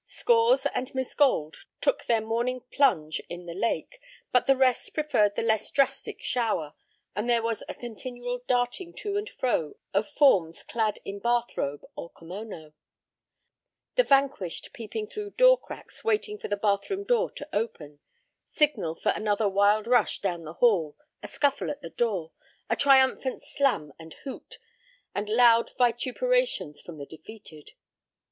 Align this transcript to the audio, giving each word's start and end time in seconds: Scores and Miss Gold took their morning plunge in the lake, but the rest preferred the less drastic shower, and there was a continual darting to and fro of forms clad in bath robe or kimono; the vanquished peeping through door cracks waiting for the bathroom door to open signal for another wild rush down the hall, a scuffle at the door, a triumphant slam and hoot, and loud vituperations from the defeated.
Scores 0.03 0.65
and 0.73 0.95
Miss 0.95 1.13
Gold 1.13 1.57
took 1.79 2.05
their 2.05 2.21
morning 2.21 2.61
plunge 2.71 3.21
in 3.29 3.45
the 3.45 3.53
lake, 3.53 3.99
but 4.31 4.47
the 4.47 4.57
rest 4.57 4.95
preferred 4.95 5.35
the 5.35 5.43
less 5.43 5.69
drastic 5.69 6.23
shower, 6.23 6.73
and 7.15 7.29
there 7.29 7.43
was 7.43 7.61
a 7.69 7.75
continual 7.75 8.41
darting 8.47 8.95
to 8.95 9.15
and 9.15 9.29
fro 9.29 9.75
of 9.93 10.09
forms 10.09 10.63
clad 10.63 10.97
in 11.05 11.19
bath 11.19 11.55
robe 11.55 11.83
or 11.95 12.09
kimono; 12.09 12.73
the 13.93 14.01
vanquished 14.01 14.73
peeping 14.73 15.05
through 15.05 15.29
door 15.29 15.55
cracks 15.59 16.03
waiting 16.03 16.39
for 16.39 16.47
the 16.47 16.57
bathroom 16.57 17.03
door 17.03 17.29
to 17.29 17.47
open 17.53 17.99
signal 18.43 18.95
for 18.95 19.09
another 19.09 19.47
wild 19.47 19.85
rush 19.85 20.17
down 20.17 20.45
the 20.45 20.53
hall, 20.53 20.97
a 21.21 21.27
scuffle 21.27 21.69
at 21.69 21.83
the 21.83 21.91
door, 21.91 22.31
a 22.71 22.75
triumphant 22.75 23.43
slam 23.43 23.93
and 23.99 24.15
hoot, 24.23 24.57
and 25.13 25.29
loud 25.29 25.69
vituperations 25.77 26.81
from 26.81 26.97
the 26.97 27.05
defeated. 27.05 27.73